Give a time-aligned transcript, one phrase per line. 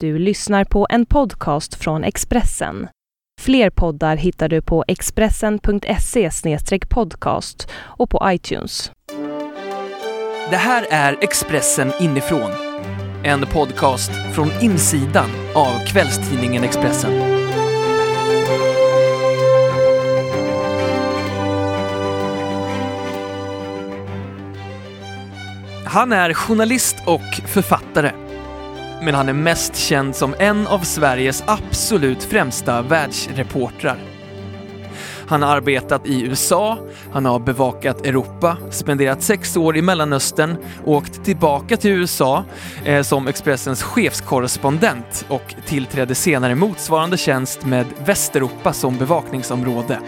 [0.00, 2.88] Du lyssnar på en podcast från Expressen.
[3.40, 6.30] Fler poddar hittar du på expressen.se
[6.90, 8.92] podcast och på iTunes.
[10.50, 12.50] Det här är Expressen inifrån.
[13.24, 17.12] En podcast från insidan av kvällstidningen Expressen.
[25.84, 28.25] Han är journalist och författare.
[29.02, 33.98] Men han är mest känd som en av Sveriges absolut främsta världsreportrar.
[35.28, 36.78] Han har arbetat i USA,
[37.12, 42.44] han har bevakat Europa, spenderat sex år i Mellanöstern, åkt tillbaka till USA
[42.84, 50.00] eh, som Expressens chefskorrespondent och tillträdde senare motsvarande tjänst med Västeuropa som bevakningsområde.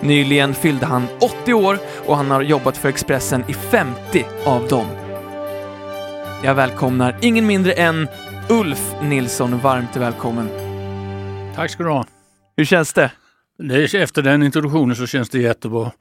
[0.00, 1.06] Nyligen fyllde han
[1.42, 5.03] 80 år och han har jobbat för Expressen i 50 av dem.
[6.44, 8.08] Jag välkomnar ingen mindre än
[8.48, 9.58] Ulf Nilsson.
[9.58, 10.48] Varmt välkommen.
[11.54, 12.06] Tack ska du ha.
[12.56, 13.12] Hur känns det?
[13.58, 13.94] det?
[13.94, 15.92] Efter den introduktionen så känns det jättebra.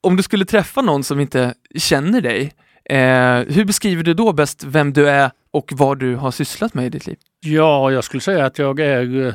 [0.00, 2.52] Om du skulle träffa någon som inte känner dig,
[2.84, 6.86] eh, hur beskriver du då bäst vem du är och vad du har sysslat med
[6.86, 7.16] i ditt liv?
[7.40, 9.34] Ja, jag skulle säga att jag är eh,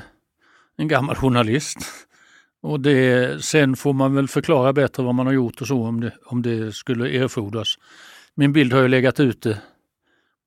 [0.77, 1.77] en gammal journalist.
[2.63, 6.01] Och det, sen får man väl förklara bättre vad man har gjort och så om
[6.01, 7.75] det, om det skulle erfordras.
[8.35, 9.57] Min bild har ju legat ute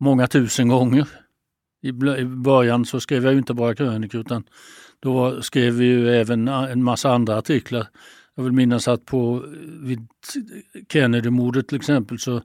[0.05, 1.09] många tusen gånger.
[1.83, 1.93] I
[2.25, 4.45] början så skrev jag ju inte bara krönikor utan
[5.01, 7.87] då skrev vi ju även en massa andra artiklar.
[8.35, 9.45] Jag vill minnas att på
[9.81, 10.09] vid
[10.93, 12.43] Kennedy-mordet till exempel så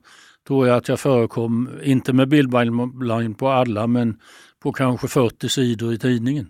[0.47, 4.19] tror jag att jag förekom, inte med bildline på alla, men
[4.59, 6.45] på kanske 40 sidor i tidningen.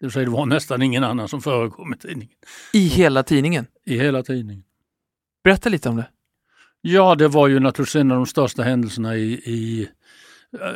[0.00, 2.34] Det vill säga det var nästan ingen annan som förekom i tidningen.
[2.72, 3.66] I hela tidningen?
[3.86, 4.64] I hela tidningen.
[5.44, 6.08] Berätta lite om det.
[6.80, 9.88] Ja, det var ju naturligtvis en av de största händelserna i, i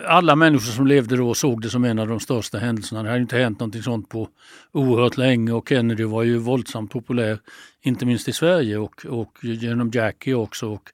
[0.06, 3.02] alla människor som levde då såg det som en av de största händelserna.
[3.02, 4.28] Det hade inte hänt någonting sånt på
[4.72, 7.38] oerhört länge och Kennedy var ju våldsamt populär,
[7.82, 10.68] inte minst i Sverige och, och genom Jackie också.
[10.68, 10.90] Och,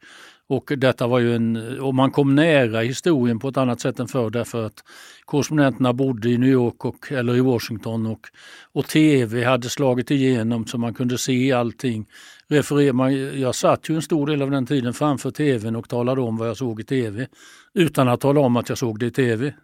[0.47, 4.08] och detta var ju en, och man kom nära historien på ett annat sätt än
[4.08, 4.84] förr därför att
[5.25, 8.26] korrespondenterna bodde i New York och, eller i Washington och,
[8.72, 12.06] och tv hade slagit igenom så man kunde se allting.
[12.48, 16.37] Referer, jag satt ju en stor del av den tiden framför tvn och talade om
[16.37, 17.26] vad jag såg i tv
[17.74, 19.54] utan att tala om att jag såg det i tv.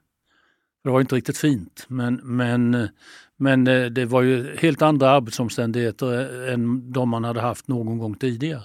[0.84, 2.88] Det var inte riktigt fint men, men,
[3.36, 8.14] men eh, det var ju helt andra arbetsomständigheter än de man hade haft någon gång
[8.14, 8.62] tidigare.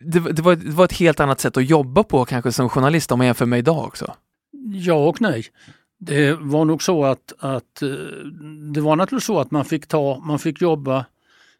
[0.00, 3.12] Det, det, var, det var ett helt annat sätt att jobba på kanske som journalist
[3.12, 4.14] om man jämför med idag också?
[4.72, 5.44] Ja och nej.
[5.98, 7.88] Det var nog så att, att eh,
[8.72, 11.04] det var naturligtvis så att man fick, ta, man fick jobba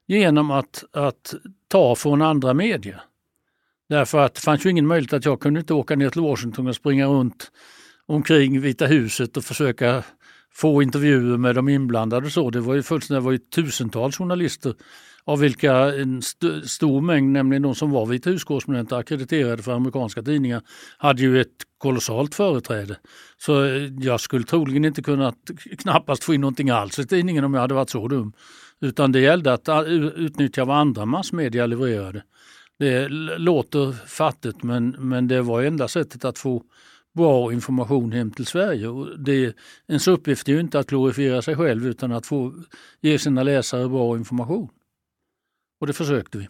[0.06, 1.34] genom att, att
[1.68, 3.02] ta från andra medier.
[3.92, 6.66] Därför att det fanns ju ingen möjlighet att jag kunde inte åka ner till Washington
[6.66, 7.50] och springa runt
[8.06, 10.02] omkring Vita huset och försöka
[10.54, 12.30] få intervjuer med de inblandade.
[12.30, 12.50] Så.
[12.50, 14.74] Det var ju fullständigt, det var ju tusentals journalister
[15.24, 20.22] av vilka en st stor mängd, nämligen de som var Vita huskorrespondenter akkrediterade för amerikanska
[20.22, 20.62] tidningar,
[20.98, 22.96] hade ju ett kolossalt företräde.
[23.38, 25.36] Så eh, jag skulle troligen inte kunnat
[25.78, 28.32] knappast få in någonting alls i tidningen om jag hade varit så dum.
[28.80, 32.22] Utan det gällde att eh, utnyttja vad andra massmedia levererade.
[32.82, 36.62] Det låter fattigt men, men det var enda sättet att få
[37.14, 38.88] bra information hem till Sverige.
[38.88, 39.56] Och det,
[39.88, 42.54] ens uppgift är ju inte att glorifiera sig själv utan att få
[43.00, 44.68] ge sina läsare bra information.
[45.80, 46.48] Och det försökte vi.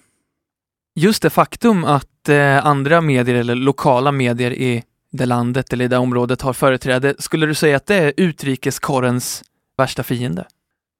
[0.94, 5.88] Just det faktum att eh, andra medier eller lokala medier i det landet eller i
[5.88, 9.44] det området har företräde, skulle du säga att det är utrikeskorrens
[9.76, 10.46] värsta fiende?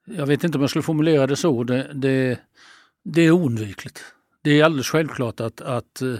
[0.07, 1.65] Jag vet inte om jag skulle formulera det så.
[1.65, 2.39] Det, det,
[3.05, 4.05] det är oundvikligt.
[4.43, 6.15] Det är alldeles självklart att, att eh,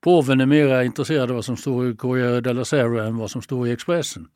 [0.00, 3.42] påven är mer intresserad av vad som står i Corriere della Sera än vad som
[3.42, 4.28] står i Expressen.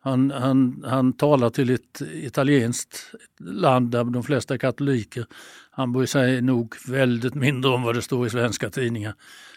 [0.00, 5.26] Han, han, han talar till ett italienskt land där de flesta är katoliker.
[5.70, 9.14] Han bryr sig nog väldigt mindre om vad det står i svenska tidningar.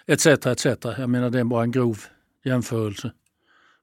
[0.07, 0.25] Etc.
[0.25, 0.65] etc.
[0.83, 1.99] Jag menar det är bara en grov
[2.45, 3.11] jämförelse.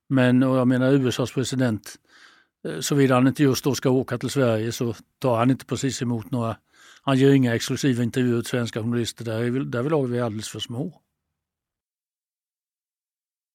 [0.08, 1.96] Men och jag menar USAs president,
[2.68, 6.02] eh, såvida han inte just då ska åka till Sverige så tar han inte precis
[6.02, 6.56] emot några,
[7.08, 9.24] han gör inga exklusiva intervjuer till svenska journalister.
[9.24, 11.00] Där, där vill vi alldeles för små.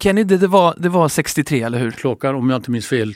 [0.04, 1.92] Kennedy, det var, det var 63, eller hur?
[1.92, 3.16] Klockan, om jag inte minns fel, eh,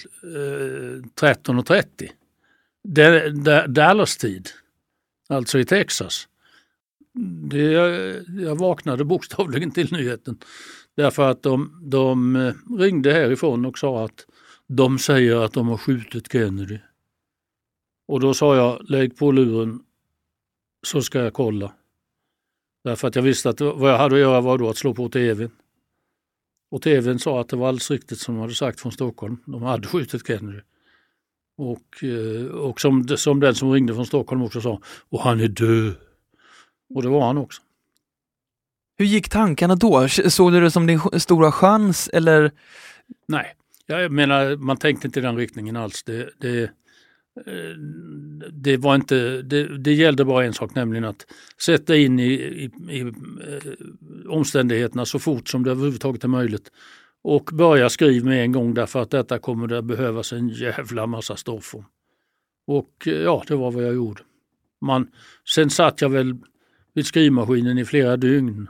[1.21, 3.67] 13.30.
[3.67, 4.49] Dallas tid,
[5.29, 6.27] alltså i Texas.
[7.49, 7.71] Det,
[8.27, 10.37] jag vaknade bokstavligen till nyheten.
[10.95, 14.25] Därför att de, de eh, ringde härifrån och sa att
[14.67, 16.79] de säger att de har skjutit Kennedy.
[18.07, 19.83] Och då sa jag, lägg på luren
[20.87, 21.73] så ska jag kolla.
[22.83, 25.09] Därför att jag visste att vad jag hade att göra var då att slå på
[25.09, 25.51] tvn.
[26.71, 29.37] Och tvn sa att det var alldeles riktigt som de hade sagt från Stockholm.
[29.45, 30.59] De hade skjutit Kennedy.
[31.57, 35.47] Och, eh, och som, som den som ringde från Stockholm också sa, och han är
[35.47, 35.95] död.
[36.95, 37.61] Och det var han också.
[38.97, 40.07] Hur gick tankarna då?
[40.07, 42.51] Såg du det som din stora chans eller?
[43.27, 43.53] Nej,
[43.85, 46.03] jag menar man tänkte inte i den riktningen alls.
[46.03, 46.71] Det, det,
[47.45, 47.77] Eh,
[48.53, 51.25] det, var inte, det, det gällde bara en sak, nämligen att
[51.61, 56.71] sätta in i, i, i eh, omständigheterna så fort som det överhuvudtaget är möjligt.
[57.21, 61.35] Och börja skriva med en gång därför att detta kommer det behövas en jävla massa
[61.35, 61.85] stoff om.
[62.67, 64.21] Och eh, ja, det var vad jag gjorde.
[64.81, 65.07] Man,
[65.55, 66.35] sen satt jag väl
[66.93, 68.69] vid skrivmaskinen i flera dygn.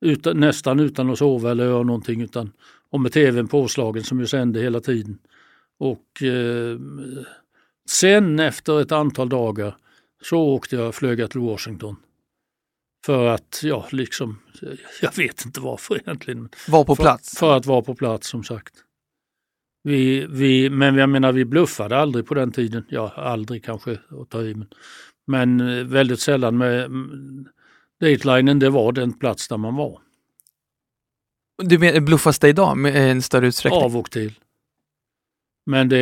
[0.00, 2.52] Utan, nästan utan att sova eller göra någonting utan
[2.90, 5.18] och med tvn påslagen som ju sände hela tiden.
[5.78, 6.78] Och eh,
[7.90, 9.76] sen efter ett antal dagar
[10.22, 11.96] så åkte jag, flög jag till Washington.
[13.06, 14.38] För att, ja liksom,
[15.02, 16.48] jag vet inte varför egentligen.
[16.68, 17.38] Var på för, plats?
[17.38, 18.74] För att vara på plats som sagt.
[19.82, 22.86] Vi, vi, men jag menar vi bluffade aldrig på den tiden.
[22.88, 24.54] Ja, aldrig kanske att ta i.
[24.54, 24.68] Men,
[25.26, 27.48] men eh, väldigt sällan med mm,
[28.00, 30.00] Datelinen, det var den plats där man var.
[31.62, 33.82] Du menar, bluffas det idag med en större utsträckning?
[33.82, 34.32] Av och till.
[35.66, 35.98] Men det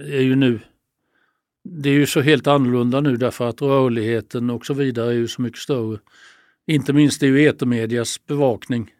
[0.00, 0.60] är ju nu,
[1.70, 5.28] det är ju så helt annorlunda nu därför att rörligheten och så vidare är ju
[5.28, 5.98] så mycket större.
[6.66, 8.94] Inte minst är ju etermedias bevakning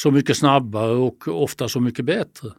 [0.00, 2.52] så mycket snabbare och ofta så mycket bättre.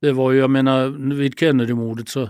[0.00, 2.28] Det var ju, jag menar, vid Kennedy-mordet så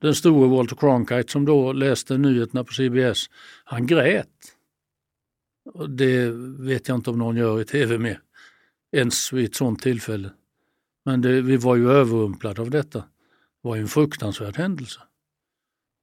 [0.00, 3.30] den store Walter Cronkite som då läste nyheterna på CBS,
[3.64, 4.28] han grät.
[5.74, 8.20] Och det vet jag inte om någon gör i tv mer,
[8.92, 10.30] ens vid ett sådant tillfälle.
[11.04, 12.98] Men det, vi var ju överrumplade av detta.
[12.98, 15.00] Det var ju en fruktansvärd händelse.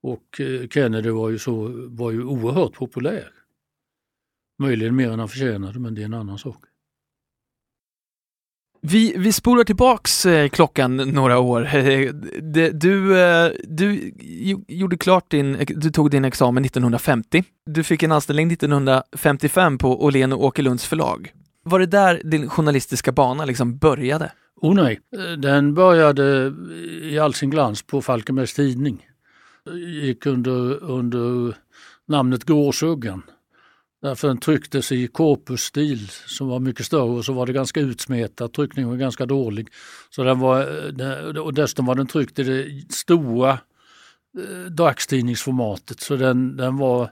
[0.03, 3.29] Och eh, Kennedy var ju, så, var ju oerhört populär.
[4.59, 6.57] Möjligen mer än han förtjänade, men det är en annan sak.
[8.81, 11.69] Vi, vi spolar tillbaks eh, klockan några år.
[12.71, 14.13] Du, eh, du
[14.67, 17.43] gjorde klart din, du tog din examen 1950.
[17.65, 21.31] Du fick en anställning 1955 på Åhlén och Åkerlunds förlag.
[21.63, 24.31] Var det där din journalistiska bana liksom började?
[24.55, 24.99] Oh nej,
[25.37, 26.53] den började
[27.01, 29.05] i all sin glans på Falkenbergs Tidning.
[29.71, 31.55] Gick under, under
[32.05, 33.23] namnet Gåsuggan.
[34.01, 38.53] Därför den trycktes i korpusstil som var mycket större och så var det ganska utsmetat.
[38.53, 39.67] Tryckningen var ganska dålig.
[40.09, 45.99] Så den var, och dessutom var den tryckt i det stora eh, dagstidningsformatet.
[45.99, 47.09] Så den, den var,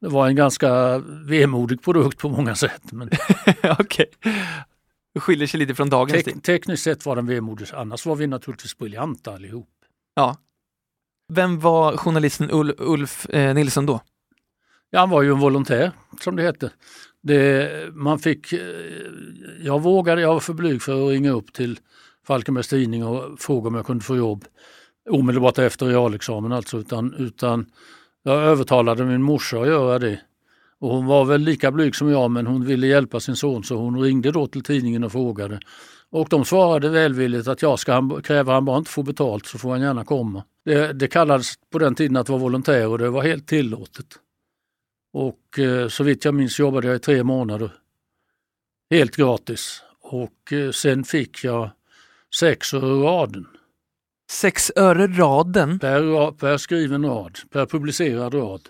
[0.00, 0.98] det var en ganska
[1.28, 2.92] vemodig produkt på många sätt.
[2.92, 3.10] Men
[3.78, 4.10] Okej.
[5.14, 8.26] Det skiljer sig lite från dagens tek, Tekniskt sett var den vemodig, annars var vi
[8.26, 9.68] naturligtvis briljanta allihop.
[10.14, 10.36] Ja.
[11.32, 14.00] Vem var journalisten Ulf, Ulf eh, Nilsson då?
[14.90, 16.70] Ja, han var ju en volontär som det hette.
[17.22, 18.60] Det, man fick, eh,
[19.60, 21.78] jag vågade, jag var för blyg för att ringa upp till
[22.26, 24.44] Falkenbergs Tidning och fråga om jag kunde få jobb
[25.10, 27.66] omedelbart efter realexamen alltså, utan, utan
[28.22, 30.20] jag övertalade min morsa att göra det.
[30.80, 33.76] Och hon var väl lika blyg som jag men hon ville hjälpa sin son så
[33.76, 35.60] hon ringde då till tidningen och frågade.
[36.10, 39.58] Och de svarade välvilligt att jag ska han, kräver han bara inte få betalt så
[39.58, 40.44] får han gärna komma.
[40.64, 44.06] Det, det kallades på den tiden att vara volontär och det var helt tillåtet.
[45.12, 47.72] Och eh, så vitt jag minns jobbade jag i tre månader.
[48.90, 49.82] Helt gratis.
[50.00, 51.70] Och eh, sen fick jag
[52.40, 53.46] sex öre raden.
[54.30, 55.78] Sex öre raden?
[55.78, 58.60] Per, per skriven rad, per publicerad rad.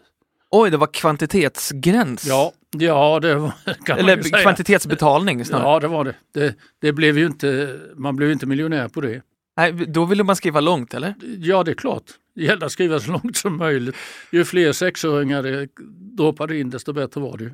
[0.50, 2.26] Oj, det var kvantitetsgräns?
[2.26, 3.52] Ja, ja det var,
[3.84, 5.66] kan Eller man ju kvantitetsbetalning snarare.
[5.66, 6.14] Ja, det var det.
[6.34, 6.54] det.
[6.80, 9.22] Det, blev ju inte, man blev inte miljonär på det.
[9.56, 11.14] Nej, då ville man skriva långt eller?
[11.38, 12.04] Ja, det är klart.
[12.34, 13.96] Det gällde att skriva så långt som möjligt.
[14.32, 15.68] Ju fler sexåringar det
[16.16, 17.50] droppade in desto bättre var det ju.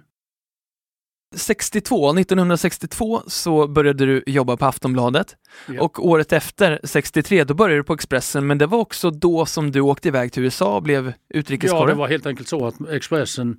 [1.37, 5.37] 62, 1962 så började du jobba på Aftonbladet
[5.69, 5.83] ja.
[5.83, 9.71] och året efter, 63, då började du på Expressen men det var också då som
[9.71, 11.81] du åkte iväg till USA och blev utrikeskorre.
[11.81, 13.57] Ja, det var helt enkelt så att Expressen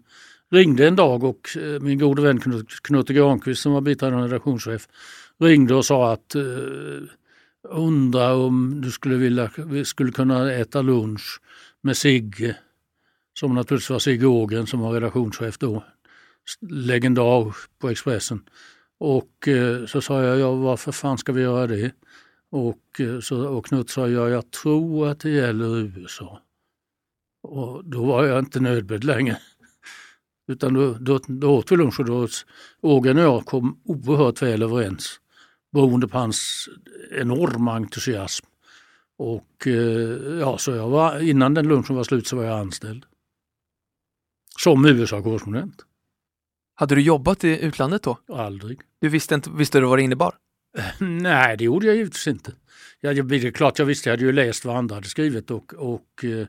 [0.52, 2.40] ringde en dag och eh, min gode vän
[2.84, 4.88] Knutte Granqvist som var biträdande redaktionschef
[5.40, 7.04] ringde och sa att uh,
[7.70, 11.42] undra om du skulle vilja, vi skulle kunna äta lunch
[11.82, 12.58] med Sigge,
[13.40, 15.84] som naturligtvis var Sigge Ågren som var redaktionschef då,
[16.70, 18.44] legendar på Expressen.
[18.98, 21.92] Och eh, så sa jag, ja varför fan ska vi göra det?
[22.52, 26.42] Och, eh, så, och Knut sa, ja jag tror att det gäller USA.
[27.44, 29.38] Och då var jag inte nödbedd längre.
[30.48, 32.28] Utan då, då, då åt vi lunch och då
[32.82, 35.20] Ågren och jag kom oerhört väl överens
[35.74, 36.70] beroende på hans
[37.12, 38.46] enorma entusiasm.
[39.18, 43.06] Och eh, ja, så jag var, innan den lunchen var slut så var jag anställd.
[44.58, 45.86] Som USA-korrespondent.
[46.76, 48.18] Hade du jobbat i utlandet då?
[48.28, 48.80] Aldrig.
[49.00, 50.36] Du visste inte visste du vad det innebar?
[51.00, 52.54] Nej, det gjorde jag givetvis inte.
[53.00, 55.74] Jag, det är klart jag visste, jag hade ju läst vad andra hade skrivit och,
[55.74, 56.48] och eh,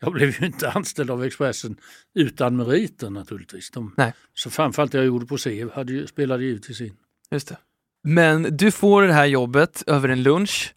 [0.00, 1.76] jag blev ju inte anställd av Expressen
[2.14, 3.70] utan meriter naturligtvis.
[3.70, 4.12] De, Nej.
[4.34, 6.92] Så framförallt det jag gjorde på C hade, ju- spelade givetvis in.
[7.30, 7.56] Just det.
[8.04, 10.74] Men du får det här jobbet över en lunch.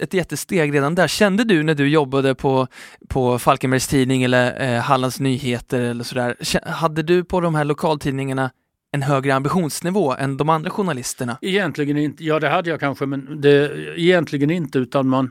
[0.00, 1.08] Ett jättesteg redan där.
[1.08, 2.66] Kände du när du jobbade på,
[3.08, 6.36] på Falkenbergs Tidning eller eh, Hallands Nyheter eller sådär,
[6.70, 8.50] hade du på de här lokaltidningarna
[8.92, 11.38] en högre ambitionsnivå än de andra journalisterna?
[11.42, 15.30] Egentligen inte, ja det hade jag kanske men det, egentligen inte utan man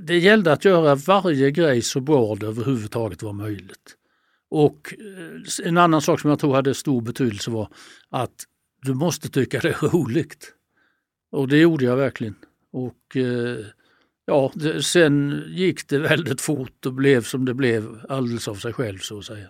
[0.00, 3.96] det gällde att göra varje grej så bra det överhuvudtaget var möjligt.
[4.50, 7.68] Och eh, en annan sak som jag tror hade stor betydelse var
[8.10, 8.44] att
[8.82, 10.52] du måste tycka det är roligt.
[11.32, 12.34] Och det gjorde jag verkligen.
[12.72, 13.64] Och eh,
[14.26, 14.52] ja,
[14.82, 19.18] sen gick det väldigt fort och blev som det blev alldeles av sig själv så
[19.18, 19.48] att säga.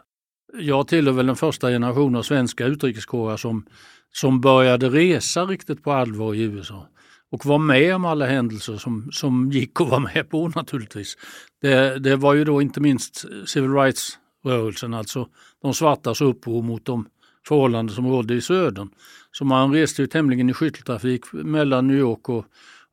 [0.59, 3.67] Jag tillhör väl den första generationen av svenska utrikeskårer som,
[4.13, 6.89] som började resa riktigt på allvar i USA
[7.35, 11.17] och var med om alla händelser som, som gick att vara med på naturligtvis.
[11.61, 15.29] Det, det var ju då inte minst civil rights-rörelsen, alltså
[15.63, 17.07] de svartas uppror mot de
[17.49, 18.89] förhållanden som rådde i södern.
[19.33, 22.45] Så man reste ju tämligen i skytteltrafik mellan New York och,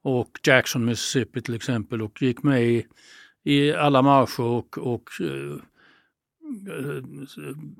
[0.03, 2.85] och Jackson, Mississippi till exempel och gick med i,
[3.43, 5.51] i alla marscher och, och eh,
[6.73, 7.03] eh,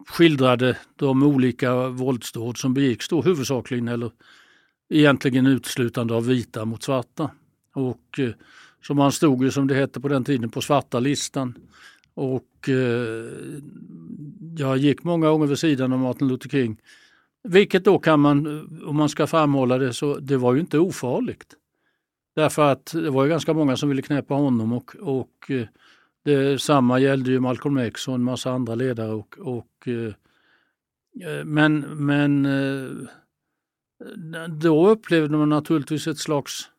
[0.08, 4.12] skildrade de olika våldsdåd som begicks då huvudsakligen eller
[4.92, 7.30] egentligen uteslutande av vita mot svarta.
[7.74, 8.36] Och eh, som
[8.82, 11.54] så man stod ju som det hette på den tiden på svarta listan.
[12.14, 13.32] Och eh,
[14.58, 16.78] jag gick många gånger vid sidan av Martin Luther King.
[17.44, 20.80] Vilket då kan man, eh, om man ska framhålla det, så det var ju inte
[20.80, 21.54] ofarligt.
[22.36, 25.68] Därför att det var ju ganska många som ville knäppa honom och, och eh,
[26.24, 29.12] detsamma gällde ju Malcolm X och en massa andra ledare.
[29.12, 30.14] Och, och, eh,
[31.30, 32.46] eh men men
[34.62, 36.70] då upplevde man naturligtvis ett slags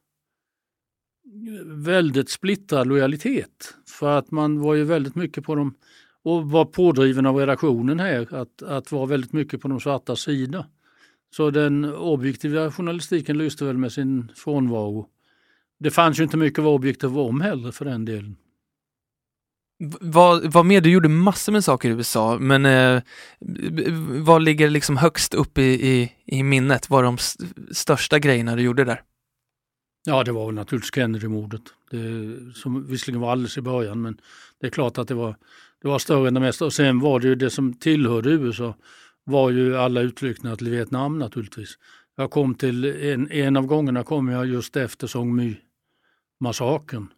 [1.65, 3.75] väldigt splittrad lojalitet.
[3.87, 5.75] För att man var ju väldigt mycket på dem
[6.23, 10.67] och var pådriven av redaktionen här att, att vara väldigt mycket på de svarta sida.
[11.37, 15.09] Så den objektiva journalistiken lyste väl med sin frånvaro.
[15.79, 18.37] Det fanns ju inte mycket att vara objektiv om heller för den delen.
[20.01, 20.81] Vad, vad mer?
[20.81, 23.03] Du gjorde massor med saker i USA, men eh,
[24.25, 26.91] vad ligger liksom högst upp i, i, i minnet?
[26.91, 29.03] Vad är de st- största grejerna du gjorde där?
[30.05, 31.63] Ja, det var väl naturligtvis Kennedy-mordet.
[32.55, 34.21] Som visserligen var alldeles i början, men
[34.61, 35.37] det är klart att det var,
[35.83, 36.65] det var större än det mesta.
[36.65, 38.75] Och sen var det ju det som tillhörde USA
[39.25, 41.79] var ju alla utflykterna till Vietnam naturligtvis.
[42.17, 47.09] Jag kom till, en, en av gångerna kom jag just efter Song My-massakern.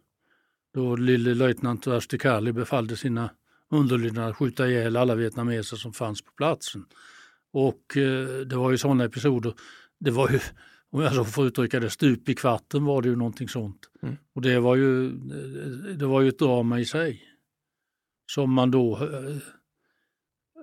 [0.75, 2.17] Då lille löjtnant Rusty
[2.53, 3.29] befallde sina
[3.71, 6.85] underlydande att skjuta ihjäl alla vietnameser som fanns på platsen.
[7.53, 9.53] Och eh, det var ju sådana episoder.
[9.99, 10.39] Det var ju,
[10.91, 13.89] om jag så får uttrycka det, stup i kvarten var det ju någonting sånt.
[14.01, 14.15] Mm.
[14.33, 15.09] Och det var, ju,
[15.95, 17.23] det var ju ett drama i sig.
[18.31, 19.37] Som man då eh,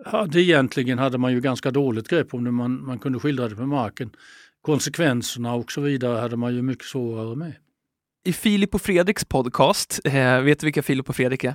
[0.04, 3.56] hade egentligen hade man ju ganska dåligt grepp om det, man, man kunde skildra det
[3.56, 4.10] på marken.
[4.62, 7.54] Konsekvenserna och så vidare hade man ju mycket svårare med.
[8.24, 11.54] I Filip och Fredriks podcast, eh, vet du vilka Filip och Fredrik är?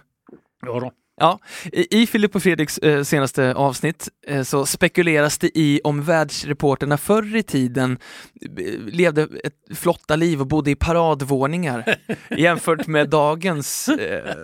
[0.65, 0.91] Ja då.
[1.19, 1.39] Ja,
[1.71, 7.35] i Filip och Fredriks eh, senaste avsnitt eh, så spekuleras det i om världsreporterna förr
[7.35, 7.97] i tiden
[8.41, 11.97] eh, levde ett flotta liv och bodde i paradvåningar
[12.37, 14.35] jämfört med dagens eh,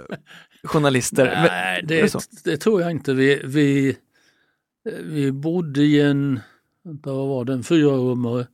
[0.63, 1.25] journalister.
[1.25, 3.13] Men, Nej, är det det tror jag inte.
[3.13, 3.97] Vi, vi,
[5.03, 6.39] vi bodde i en,
[6.83, 8.47] vänta, vad var det, en fyrarummare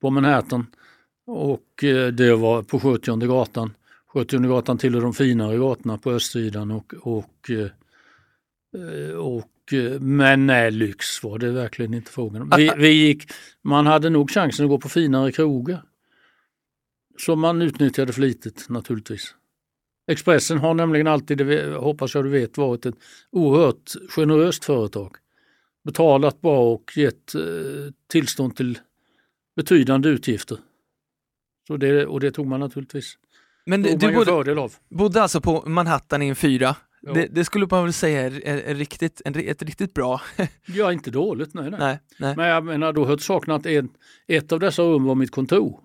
[0.00, 0.66] på Manhattan
[1.26, 3.74] och eh, det var på 70 gatan.
[4.06, 10.70] 70 gatan tillhör de finare gatorna på östsidan och, och, eh, och eh, men nej,
[10.70, 12.52] lyx var det verkligen inte frågan om.
[12.56, 15.82] Vi, vi gick, man hade nog chansen att gå på finare krogar.
[17.18, 19.34] Som man utnyttjade flitigt naturligtvis.
[20.06, 22.94] Expressen har nämligen alltid, det hoppas jag du vet, varit ett
[23.30, 25.16] oerhört generöst företag.
[25.84, 27.32] Betalat bra och gett
[28.08, 28.78] tillstånd till
[29.56, 30.58] betydande utgifter.
[31.66, 33.18] Så det, och det tog man naturligtvis
[33.66, 34.72] men tog du bodde, fördel av.
[34.90, 36.76] bodde alltså på Manhattan i en fyra.
[37.14, 40.20] Det, det skulle man väl säga är, är, är riktigt, en, ett riktigt bra.
[40.66, 41.80] Ja, inte dåligt, nej, nej.
[41.80, 42.36] nej, nej.
[42.36, 43.88] Men jag menar, då hört saken att en,
[44.26, 45.80] ett av dessa rum var mitt kontor.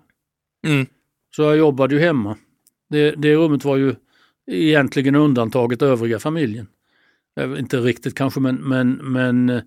[0.67, 0.85] Mm.
[1.35, 2.37] Så jag jobbade ju hemma.
[2.89, 3.95] Det, det rummet var ju
[4.51, 6.67] egentligen undantaget övriga familjen.
[7.39, 9.61] Eh, Inte riktigt kanske, men, men, men eh,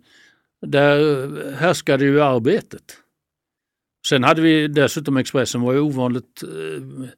[0.66, 2.96] där härskade ju arbetet.
[4.08, 7.08] Sen hade vi dessutom Expressen var ju ovanligt eh,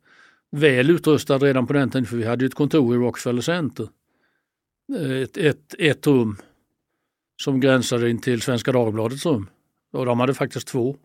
[0.50, 3.88] väl utrustad redan på den tiden för vi hade ju ett kontor i Rockefeller Center.
[4.98, 6.36] Eh, Ett, ett, ett rum
[7.42, 9.48] som gränsade in till Svenska Dagbladets rum.
[9.92, 10.96] Och de hade faktiskt två.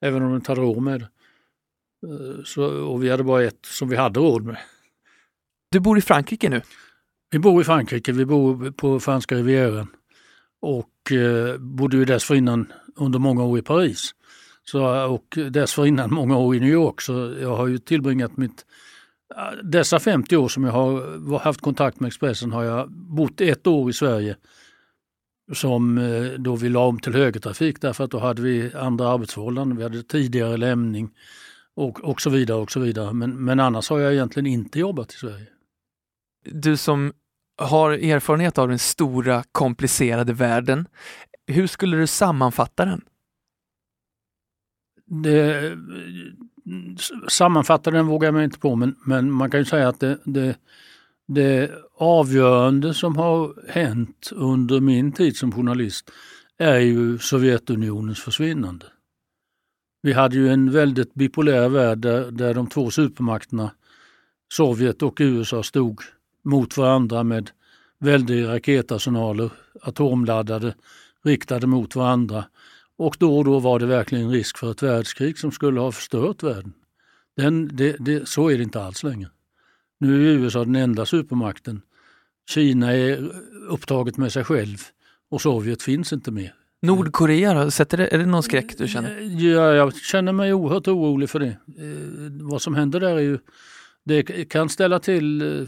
[0.00, 1.08] Även om de inte hade råd med det.
[2.08, 4.56] Eh, så, och vi hade bara ett som vi hade råd med.
[5.70, 6.62] Du bor i Frankrike nu?
[7.30, 9.86] Vi bor i Frankrike, vi bor på franska rivieran
[10.60, 14.14] och eh, bodde ju dessförinnan under många år i Paris.
[14.70, 18.66] Så, och dessförinnan många år i New York så jag har ju tillbringat mitt
[19.62, 23.90] dessa 50 år som jag har haft kontakt med Expressen har jag bott ett år
[23.90, 24.36] i Sverige
[25.52, 29.76] som eh, då vi la om till högertrafik därför att då hade vi andra arbetsförhållanden.
[29.78, 31.10] Vi hade tidigare lämning
[31.74, 32.58] och, och så vidare.
[32.58, 33.12] och så vidare.
[33.12, 35.46] Men, men annars har jag egentligen inte jobbat i Sverige.
[36.44, 37.12] Du som
[37.62, 40.88] har erfarenhet av den stora komplicerade världen.
[41.46, 43.04] Hur skulle du sammanfatta den?
[45.06, 45.78] Det,
[47.28, 50.18] sammanfatta den vågar jag mig inte på men, men man kan ju säga att det,
[50.24, 50.56] det,
[51.26, 56.10] det avgörande som har hänt under min tid som journalist
[56.58, 58.86] är ju Sovjetunionens försvinnande.
[60.02, 63.70] Vi hade ju en väldigt bipolär värld där, där de två supermakterna
[64.52, 66.00] Sovjet och USA stod
[66.44, 67.50] mot varandra med
[67.98, 69.50] väldiga raketarsenaler,
[69.82, 70.74] atomladdade,
[71.24, 72.44] riktade mot varandra.
[72.98, 76.42] Och då och då var det verkligen risk för ett världskrig som skulle ha förstört
[76.42, 76.72] världen.
[77.36, 79.30] Den, det, det, så är det inte alls längre.
[80.00, 81.82] Nu är USA den enda supermakten.
[82.50, 83.30] Kina är
[83.68, 84.78] upptaget med sig själv
[85.30, 86.54] och Sovjet finns inte mer.
[86.82, 87.70] Nordkorea då?
[87.70, 89.20] Sätter det, är det någon skräck du känner?
[89.20, 91.46] Ja, jag känner mig oerhört orolig för det.
[91.46, 91.56] Eh,
[92.40, 93.38] vad som händer där är ju
[94.04, 95.66] det kan ställa till eh,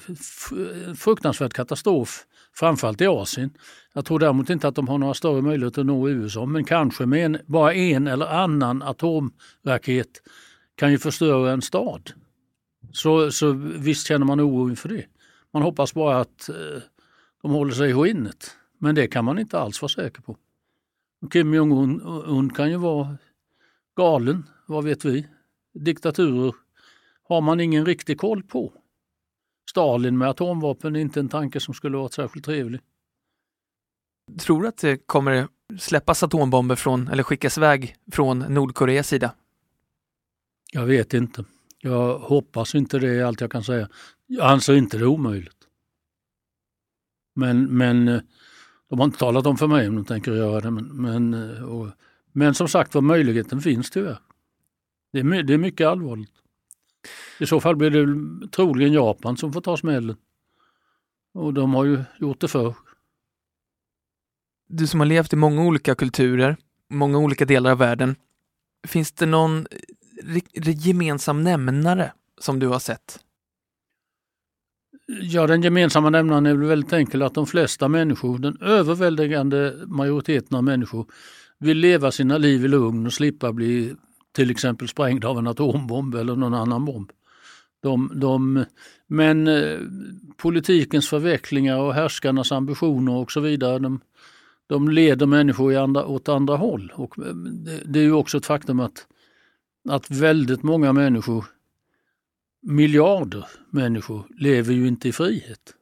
[0.94, 2.24] fruktansvärd katastrof,
[2.58, 3.50] framförallt i Asien.
[3.94, 7.06] Jag tror däremot inte att de har några större möjligheter att nå USA, men kanske
[7.06, 10.22] med en, bara en eller annan atomraket
[10.74, 12.10] kan ju förstöra en stad.
[12.92, 15.04] Så, så visst känner man oro inför det.
[15.52, 16.82] Man hoppas bara att eh,
[17.42, 18.50] de håller sig i skinnet.
[18.78, 20.36] Men det kan man inte alls vara säker på.
[21.32, 23.16] Kim Jong-Un kan ju vara
[23.96, 25.26] galen, vad vet vi?
[25.74, 26.54] Diktaturer
[27.28, 28.72] har man ingen riktig koll på.
[29.70, 32.80] Stalin med atomvapen är inte en tanke som skulle vara särskilt trevlig.
[34.38, 39.34] Tror du att det kommer släppas atombomber från, eller skickas iväg från Nordkoreas sida?
[40.72, 41.44] Jag vet inte.
[41.78, 43.88] Jag hoppas inte det är allt jag kan säga.
[44.26, 45.56] Jag anser inte det omöjligt.
[47.34, 48.20] Men, men eh,
[48.88, 50.70] de har inte talat om för mig om de tänker göra det.
[50.70, 51.88] Men, men, eh, och,
[52.32, 54.18] men som sagt var, möjligheten finns tyvärr.
[55.12, 56.37] Det är, det är mycket allvarligt.
[57.38, 60.16] I så fall blir det troligen Japan som får ta smällen.
[61.34, 62.74] Och de har ju gjort det förr.
[64.68, 66.56] Du som har levt i många olika kulturer,
[66.90, 68.16] många olika delar av världen.
[68.86, 69.66] Finns det någon
[70.64, 73.20] gemensam nämnare som du har sett?
[75.06, 80.56] Ja, den gemensamma nämnaren är väl väldigt enkel att de flesta människor, den överväldigande majoriteten
[80.56, 81.06] av människor,
[81.58, 83.94] vill leva sina liv i lugn och slippa bli
[84.38, 87.12] till exempel sprängda av en atombomb eller någon annan bomb.
[87.80, 88.64] De, de,
[89.06, 89.78] men eh,
[90.36, 94.00] politikens förvecklingar och härskarnas ambitioner och så vidare, de,
[94.66, 96.92] de leder människor i andra, åt andra håll.
[96.94, 99.06] Och eh, det, det är ju också ett faktum att,
[99.88, 101.44] att väldigt många människor,
[102.62, 105.74] miljarder människor, lever ju inte i frihet.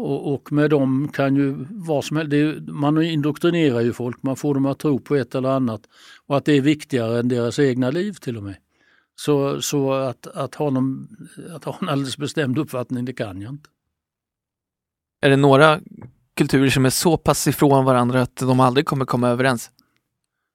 [0.00, 4.36] Och, och med dem kan ju vad som helst, är, man indoktrinerar ju folk, man
[4.36, 5.80] får dem att tro på ett eller annat
[6.26, 8.56] och att det är viktigare än deras egna liv till och med.
[9.14, 11.08] Så, så att, att, ha någon,
[11.54, 13.70] att ha en alldeles bestämd uppfattning, det kan jag inte.
[15.20, 15.80] Är det några
[16.34, 19.70] kulturer som är så pass ifrån varandra att de aldrig kommer komma överens?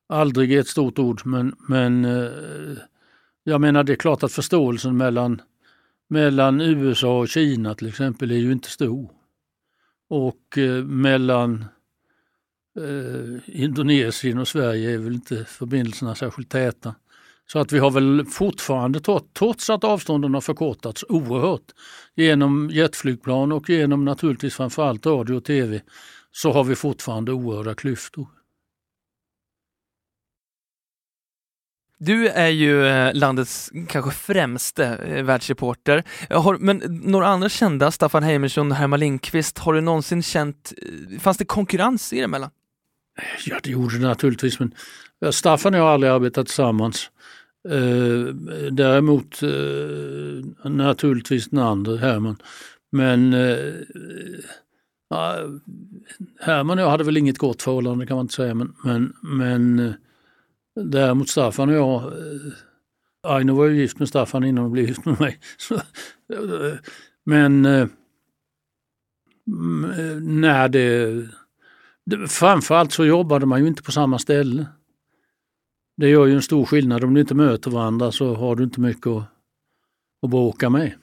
[0.10, 2.32] Aldrig är ett stort ord, men, men eh,
[3.44, 5.42] jag menar det är klart att förståelsen mellan,
[6.10, 9.10] mellan USA och Kina till exempel är ju inte stor.
[10.10, 11.66] Och eh, mellan
[12.80, 16.96] eh, Indonesien och Sverige är väl inte förbindelserna särskilt täta.
[17.48, 19.00] Så att vi har väl fortfarande,
[19.34, 21.72] trots att avstånden har förkortats oerhört
[22.16, 25.82] genom jetflygplan och genom naturligtvis framförallt radio och tv,
[26.32, 28.28] så har vi fortfarande oerhörda klyftor.
[31.98, 36.04] Du är ju eh, landets kanske främste eh, världsreporter.
[36.30, 41.20] Har, men några andra kända, Staffan Heimersson och Herman Lindqvist, har du någonsin känt, eh,
[41.20, 42.50] fanns det konkurrens er emellan?
[43.46, 44.74] Ja, det gjorde det naturligtvis, men
[45.32, 47.12] Staffan och jag har aldrig arbetat tillsammans.
[48.72, 49.42] Däremot
[50.64, 52.38] naturligtvis den andra, Herman.
[52.92, 53.34] Men
[56.40, 59.94] Herman och jag hade väl inget gott förhållande kan man inte säga, men, men, men
[60.76, 62.54] Däremot Staffan och jag, eh,
[63.24, 65.40] Aino var ju gift med Staffan innan hon blev gift med mig.
[66.34, 66.74] Eh,
[67.24, 67.88] men eh,
[69.48, 71.30] mm, när det,
[72.28, 74.66] framförallt så jobbade man ju inte på samma ställe.
[75.98, 77.04] Det gör ju en stor skillnad.
[77.04, 79.24] Om du inte möter varandra så har du inte mycket att,
[80.22, 80.94] att bråka med.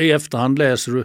[0.00, 1.04] I efterhand läser du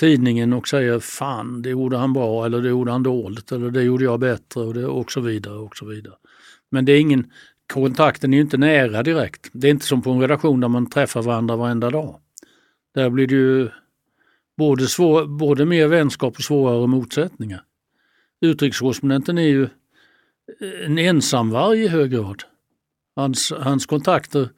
[0.00, 3.82] tidningen och säger fan det gjorde han bra eller det gjorde han dåligt eller det
[3.82, 5.54] gjorde jag bättre och, det, och så vidare.
[5.54, 6.14] och så vidare.
[6.70, 7.30] Men det är ingen,
[7.72, 9.50] kontakten är inte nära direkt.
[9.52, 12.20] Det är inte som på en redaktion där man träffar varandra varenda dag.
[12.94, 13.68] Där blir det ju
[14.56, 17.62] både, svår, både mer vänskap och svårare motsättningar.
[18.40, 19.68] Utrikeskorrespondenten är ju
[20.84, 22.42] en ensamvarg i hög grad.
[23.16, 24.48] Hans, hans kontakter,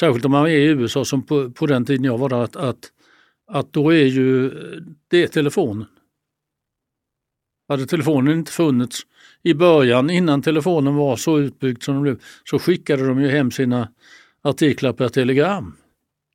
[0.00, 2.56] särskilt om man är i USA som på, på den tiden jag var där, att,
[2.56, 2.92] att,
[3.46, 4.50] att då är ju
[5.08, 5.86] det telefonen.
[7.68, 9.00] Hade telefonen inte funnits
[9.42, 13.50] i början innan telefonen var så utbyggd som den blev så skickade de ju hem
[13.50, 13.88] sina
[14.42, 15.76] artiklar per telegram.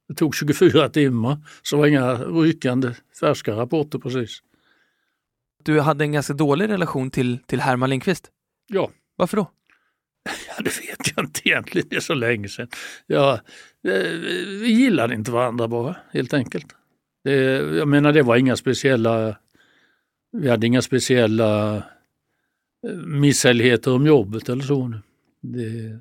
[0.08, 4.39] Det tog 24 timmar så var inga rykande färska rapporter precis.
[5.63, 8.32] Du hade en ganska dålig relation till, till Herman Lindqvist?
[8.67, 8.91] Ja.
[9.15, 9.52] Varför då?
[10.47, 12.67] Ja, det vet jag inte egentligen, det är så länge sedan.
[13.08, 13.39] Ja,
[14.62, 16.76] vi gillade inte varandra bara, helt enkelt.
[17.23, 17.34] Det,
[17.77, 19.38] jag menar, det var inga speciella,
[20.31, 21.77] vi hade inga speciella
[22.88, 24.93] eh, misshälligheter om jobbet eller så.
[25.41, 25.99] Det,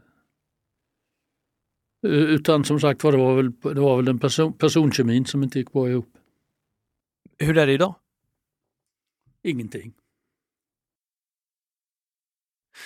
[2.08, 5.58] utan som sagt var, det var väl, det var väl den person, personkemin som inte
[5.58, 6.08] gick bra ihop.
[7.38, 7.94] Hur är det idag?
[9.42, 9.94] Ingenting.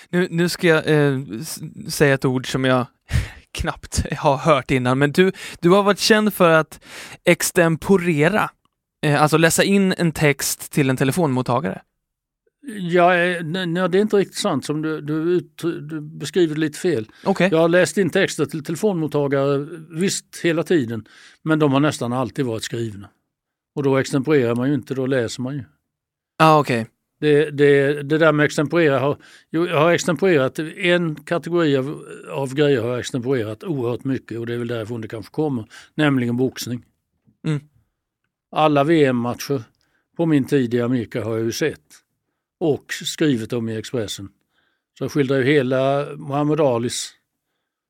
[0.09, 1.21] Nu, nu ska jag eh,
[1.89, 2.87] säga ett ord som jag
[3.55, 6.85] knappt har hört innan, men du, du har varit känd för att
[7.25, 8.51] extemporera,
[9.07, 11.83] eh, alltså läsa in en text till en telefonmottagare.
[12.67, 15.41] Ja, eh, nej, det är inte riktigt sant som du, du,
[15.81, 17.09] du beskriver lite fel.
[17.25, 17.49] Okay.
[17.51, 21.05] Jag har läst in texter till telefonmottagare visst hela tiden,
[21.43, 23.09] men de har nästan alltid varit skrivna.
[23.77, 25.65] Och då extemporerar man ju inte, då läser man ju.
[26.39, 26.85] Ah, okay.
[27.21, 29.17] Det, det, det där med extemporera, har,
[29.51, 34.55] jag har extemporerat en kategori av, av grejer har jag extemporerat oerhört mycket och det
[34.55, 36.85] är väl därifrån det kanske kommer, nämligen boxning.
[37.47, 37.61] Mm.
[38.51, 39.63] Alla VM-matcher
[40.17, 41.81] på min tid i Amerika har jag ju sett
[42.61, 44.29] och skrivit om i Expressen.
[44.99, 47.13] Så jag skildrar ju hela Muhammad Alis,